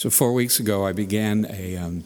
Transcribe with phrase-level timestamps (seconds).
[0.00, 2.04] So, four weeks ago, I began a um,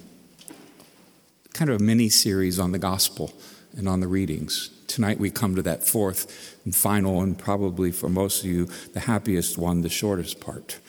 [1.53, 3.33] kind of a mini series on the gospel
[3.77, 4.71] and on the readings.
[4.89, 8.99] Tonight, we come to that fourth and final, and probably for most of you, the
[8.99, 10.81] happiest one, the shortest part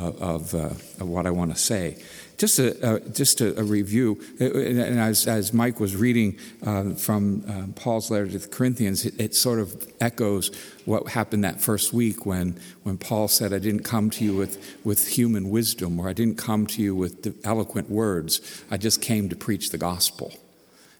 [0.00, 0.70] uh, of, uh,
[1.00, 2.02] of what I want to say.
[2.36, 7.44] Just a, uh, just a, a, review, and as, as Mike was reading uh, from
[7.48, 10.50] uh, Paul's letter to the Corinthians, it, it, sort of echoes
[10.84, 14.58] what happened that first week when, when Paul said, I didn't come to you with,
[14.82, 19.28] with human wisdom, or I didn't come to you with eloquent words, I just came
[19.28, 20.32] to preach the gospel.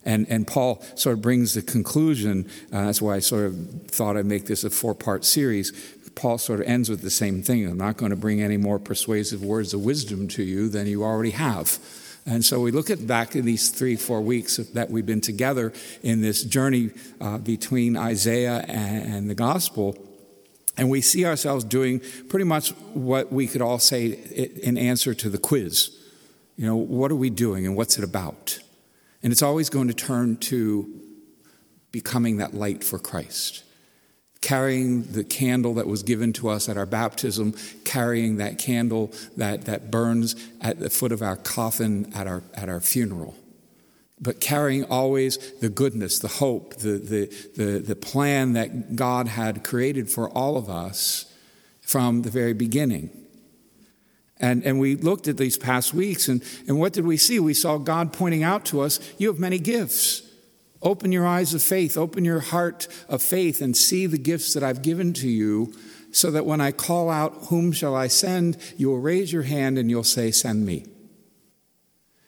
[0.05, 4.17] And, and Paul sort of brings the conclusion, uh, that's why I sort of thought
[4.17, 5.73] I'd make this a four part series.
[6.15, 8.79] Paul sort of ends with the same thing I'm not going to bring any more
[8.79, 11.79] persuasive words of wisdom to you than you already have.
[12.27, 15.73] And so we look at back in these three, four weeks that we've been together
[16.03, 16.91] in this journey
[17.21, 19.97] uh, between Isaiah and, and the gospel.
[20.77, 24.07] And we see ourselves doing pretty much what we could all say
[24.63, 25.97] in answer to the quiz.
[26.57, 28.59] You know, what are we doing and what's it about?
[29.23, 30.89] And it's always going to turn to
[31.93, 33.65] becoming that light for Christ
[34.45, 39.65] carrying the candle that was given to us at our baptism, carrying that candle that,
[39.65, 43.35] that burns at the foot of our coffin at our, at our funeral.
[44.21, 49.65] But carrying always the goodness, the hope, the, the, the, the plan that God had
[49.65, 51.25] created for all of us
[51.81, 53.09] from the very beginning.
[54.39, 57.41] And, and we looked at these past weeks, and, and what did we see?
[57.41, 60.21] We saw God pointing out to us, You have many gifts.
[60.85, 64.63] Open your eyes of faith, open your heart of faith, and see the gifts that
[64.63, 65.73] I've given to you,
[66.13, 68.59] so that when I call out, Whom shall I send?
[68.77, 70.85] you will raise your hand and you'll say, Send me.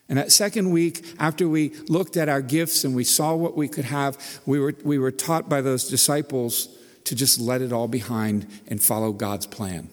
[0.09, 3.69] And that second week, after we looked at our gifts and we saw what we
[3.69, 6.69] could have, we were, we were taught by those disciples
[7.05, 9.91] to just let it all behind and follow God's plan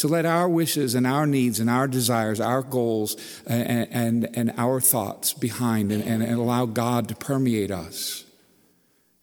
[0.00, 4.54] to let our wishes and our needs and our desires, our goals and, and, and
[4.56, 8.24] our thoughts behind and, and, and allow God to permeate us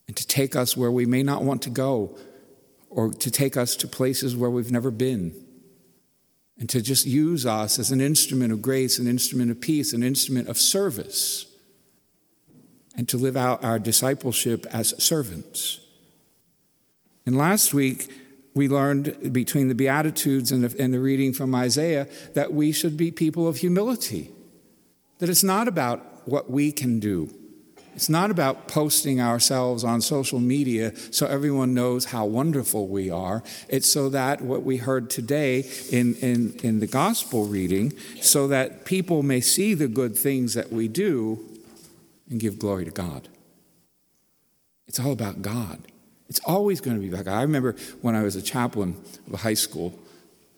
[0.08, 2.16] and to take us where we may not want to go
[2.92, 5.34] or to take us to places where we've never been
[6.60, 10.04] and to just use us as an instrument of grace, an instrument of peace, an
[10.04, 11.48] instrument of service,
[12.96, 15.80] and to live out our discipleship as servants.
[17.26, 18.12] And last week,
[18.58, 23.48] we learned between the Beatitudes and the, reading from Isaiah that we should be people
[23.48, 24.32] of humility.
[25.20, 27.34] That it's not about what we can do.
[27.96, 33.44] It's not about posting ourselves on social media so everyone knows how wonderful we are.
[33.70, 38.86] It's so that what we heard today in, in, in the gospel reading, so that
[38.86, 41.44] people may see the good things that we do
[42.30, 43.30] and give glory to God.
[44.88, 45.80] It's all about God.
[46.30, 47.28] It's always going to be back.
[47.28, 49.98] I remember when I was a chaplain of a high school,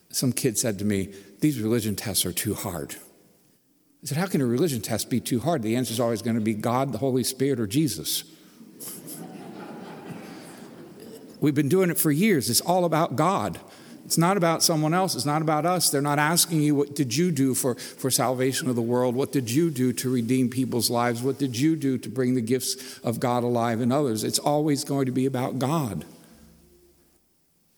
[0.09, 2.95] some kid said to me, These religion tests are too hard.
[4.03, 5.61] I said, How can a religion test be too hard?
[5.61, 8.23] The answer is always going to be God, the Holy Spirit, or Jesus.
[11.39, 12.49] We've been doing it for years.
[12.49, 13.59] It's all about God.
[14.09, 15.13] It's not about someone else.
[15.13, 15.91] It's not about us.
[15.91, 19.13] They're not asking you, what did you do for, for salvation of the world?
[19.13, 21.21] What did you do to redeem people's lives?
[21.21, 24.23] What did you do to bring the gifts of God alive in others?
[24.23, 26.05] It's always going to be about God.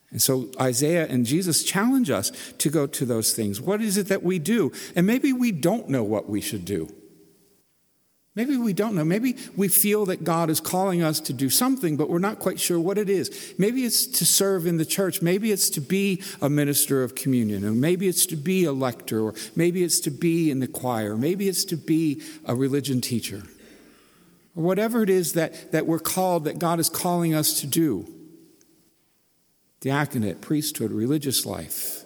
[0.09, 3.59] And so Isaiah and Jesus challenge us to go to those things.
[3.59, 4.71] What is it that we do?
[4.95, 6.93] And maybe we don't know what we should do.
[8.33, 9.03] Maybe we don't know.
[9.03, 12.61] Maybe we feel that God is calling us to do something, but we're not quite
[12.61, 13.53] sure what it is.
[13.57, 15.21] Maybe it's to serve in the church.
[15.21, 17.65] Maybe it's to be a minister of communion.
[17.65, 19.19] Or maybe it's to be a lector.
[19.19, 21.17] Or maybe it's to be in the choir.
[21.17, 23.43] Maybe it's to be a religion teacher.
[24.55, 28.07] Or whatever it is that, that we're called, that God is calling us to do
[29.81, 32.05] diaconate, priesthood, religious life.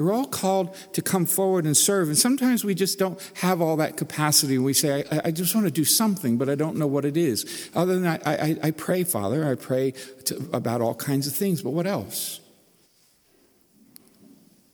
[0.00, 2.08] They're all called to come forward and serve.
[2.08, 4.56] And sometimes we just don't have all that capacity.
[4.56, 7.18] We say, I, I just want to do something, but I don't know what it
[7.18, 7.68] is.
[7.74, 9.90] Other than I, I, I pray, Father, I pray
[10.24, 12.40] to, about all kinds of things, but what else?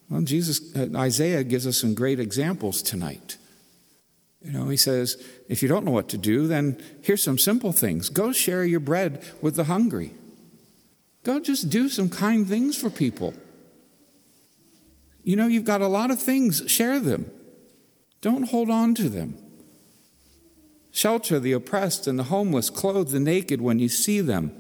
[0.09, 3.37] Well, Jesus, uh, Isaiah gives us some great examples tonight.
[4.45, 7.73] You know, he says, if you don't know what to do, then here's some simple
[7.73, 8.11] things.
[8.11, 10.13] Go share your bread with the hungry.
[11.25, 13.35] Go just do some kind things for people.
[15.27, 17.29] You know, you've got a lot of things, share them.
[18.21, 19.37] Don't hold on to them.
[20.93, 24.53] Shelter the oppressed and the homeless, clothe the naked when you see them.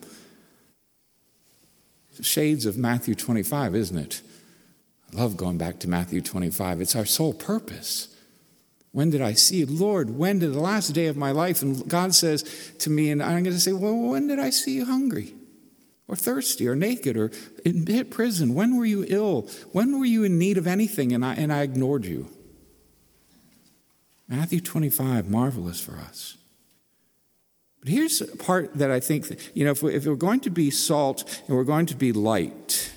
[2.20, 4.22] Shades of Matthew 25, isn't it?
[5.12, 6.80] I love going back to Matthew 25.
[6.80, 8.08] It's our sole purpose.
[8.90, 9.64] When did I see?
[9.64, 11.62] Lord, when did the last day of my life?
[11.62, 12.42] And God says
[12.80, 15.32] to me, and I'm going to say, Well, when did I see you hungry?
[16.08, 17.30] or thirsty or naked or
[17.64, 18.54] in prison?
[18.54, 19.48] When were you ill?
[19.72, 22.28] When were you in need of anything and I, and I ignored you?
[24.28, 26.36] Matthew 25, marvelous for us.
[27.80, 30.50] But here's a part that I think, you know, if, we, if we're going to
[30.50, 32.92] be salt and we're going to be light,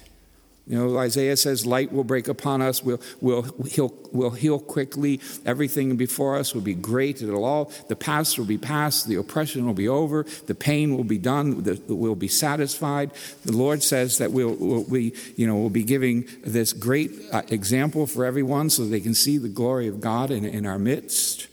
[0.70, 5.20] you know, Isaiah says, Light will break upon us, we'll, we'll, heal, we'll heal quickly.
[5.44, 7.24] Everything before us will be great.
[7.24, 11.04] It'll all, the past will be past, the oppression will be over, the pain will
[11.04, 13.10] be done, the, we'll be satisfied.
[13.46, 17.42] The Lord says that we'll, we'll, we, you know, we'll be giving this great uh,
[17.50, 21.48] example for everyone so they can see the glory of God in, in our midst.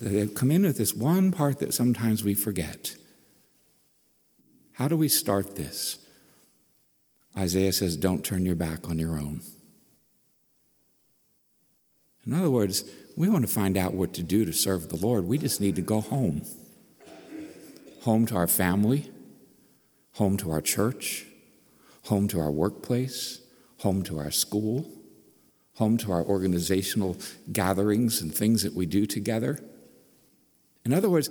[0.00, 2.96] They come in with this one part that sometimes we forget.
[4.72, 5.98] How do we start this?
[7.36, 9.40] Isaiah says, Don't turn your back on your own.
[12.26, 12.84] In other words,
[13.16, 15.24] we want to find out what to do to serve the Lord.
[15.24, 16.42] We just need to go home
[18.02, 19.08] home to our family,
[20.14, 21.24] home to our church,
[22.06, 23.40] home to our workplace,
[23.78, 24.90] home to our school,
[25.76, 27.16] home to our organizational
[27.52, 29.58] gatherings and things that we do together.
[30.84, 31.30] In other words,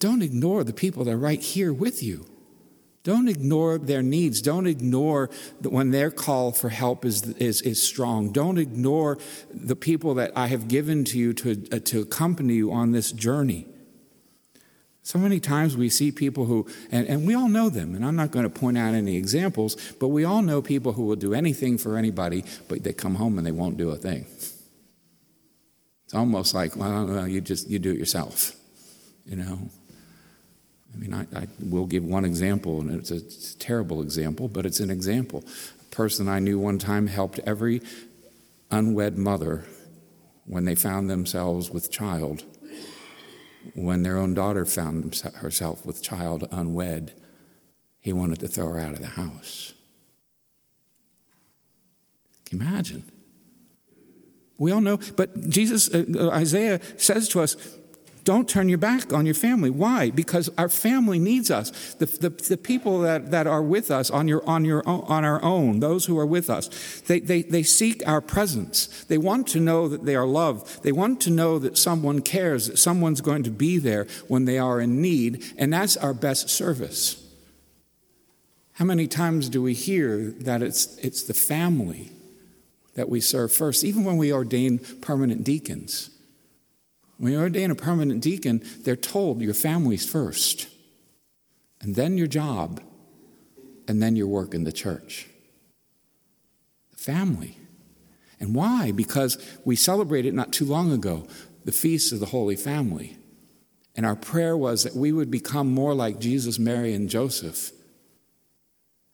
[0.00, 2.26] don't ignore the people that are right here with you.
[3.08, 4.42] Don't ignore their needs.
[4.42, 5.30] Don't ignore
[5.62, 8.32] when their call for help is, is, is strong.
[8.32, 9.16] Don't ignore
[9.50, 13.10] the people that I have given to you to, uh, to accompany you on this
[13.10, 13.66] journey.
[15.02, 18.14] So many times we see people who, and, and we all know them, and I'm
[18.14, 21.32] not going to point out any examples, but we all know people who will do
[21.32, 24.26] anything for anybody, but they come home and they won't do a thing.
[26.04, 28.54] It's almost like, well, you just you do it yourself,
[29.24, 29.70] you know.
[30.94, 34.48] I mean, I, I will give one example, and it's a, it's a terrible example,
[34.48, 35.44] but it's an example.
[35.80, 37.82] A person I knew one time helped every
[38.70, 39.64] unwed mother
[40.46, 42.42] when they found themselves with child,
[43.74, 47.12] when their own daughter found herself with child unwed,
[48.00, 49.74] he wanted to throw her out of the house.
[52.50, 53.04] Imagine?
[54.56, 57.56] We all know, but Jesus, uh, Isaiah says to us,
[58.28, 59.70] don't turn your back on your family.
[59.70, 60.10] Why?
[60.10, 61.94] Because our family needs us.
[61.94, 65.42] The, the, the people that, that are with us on, your, on, your, on our
[65.42, 66.68] own, those who are with us,
[67.06, 69.04] they, they, they seek our presence.
[69.04, 70.82] They want to know that they are loved.
[70.82, 74.58] They want to know that someone cares, that someone's going to be there when they
[74.58, 77.24] are in need, and that's our best service.
[78.72, 82.12] How many times do we hear that it's, it's the family
[82.94, 86.10] that we serve first, even when we ordain permanent deacons?
[87.18, 90.68] When you ordain a permanent deacon, they're told your family's first,
[91.80, 92.80] and then your job,
[93.88, 95.28] and then your work in the church.
[96.92, 97.58] The family.
[98.40, 98.92] And why?
[98.92, 101.26] Because we celebrated not too long ago
[101.64, 103.18] the Feast of the Holy Family.
[103.96, 107.72] And our prayer was that we would become more like Jesus, Mary, and Joseph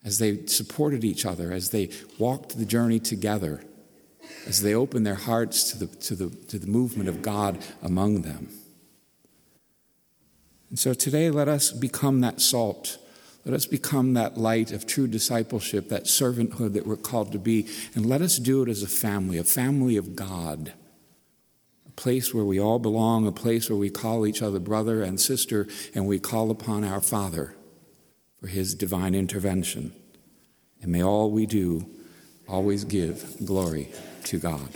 [0.05, 3.65] as they supported each other, as they walked the journey together
[4.47, 8.23] as they open their hearts to the, to the, to the movement of God among
[8.23, 8.49] them.
[10.71, 12.99] And so today, let us become that salt.
[13.45, 17.69] Let us become that light of true discipleship, that servanthood that we're called to be.
[17.95, 20.73] And let us do it as a family, a family of God,
[21.87, 25.21] a place where we all belong, a place where we call each other brother and
[25.21, 27.55] sister, and we call upon our Father
[28.41, 29.95] for his divine intervention.
[30.83, 31.89] And may all we do
[32.49, 33.89] always give glory
[34.25, 34.69] to God.